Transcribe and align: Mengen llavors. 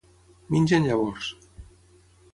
Mengen 0.55 0.89
llavors. 0.89 1.31